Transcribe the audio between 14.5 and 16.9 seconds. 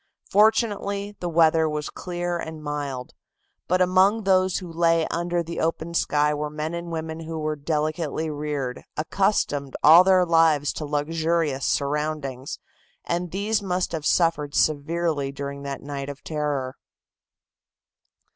severely during that night of terror.